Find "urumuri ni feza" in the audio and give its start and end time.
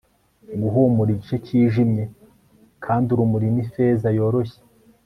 3.11-4.07